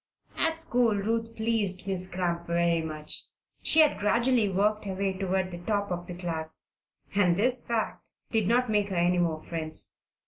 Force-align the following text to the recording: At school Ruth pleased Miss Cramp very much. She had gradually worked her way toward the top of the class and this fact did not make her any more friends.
At 0.35 0.59
school 0.59 0.95
Ruth 0.95 1.35
pleased 1.35 1.85
Miss 1.85 2.07
Cramp 2.07 2.47
very 2.47 2.81
much. 2.81 3.25
She 3.61 3.81
had 3.81 3.99
gradually 3.99 4.49
worked 4.49 4.85
her 4.85 4.95
way 4.95 5.13
toward 5.15 5.51
the 5.51 5.59
top 5.63 5.91
of 5.91 6.07
the 6.07 6.15
class 6.17 6.65
and 7.15 7.37
this 7.37 7.61
fact 7.63 8.13
did 8.31 8.47
not 8.47 8.67
make 8.67 8.89
her 8.89 8.95
any 8.95 9.19
more 9.19 9.43
friends. 9.43 9.97